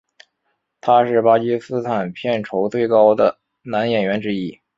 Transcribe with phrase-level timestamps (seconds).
[0.81, 4.59] 他是巴基斯坦片酬最高的男演员之一。